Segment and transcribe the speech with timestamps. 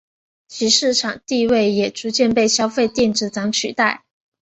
[0.47, 4.03] 其市场地位也逐渐被消费电子展取代。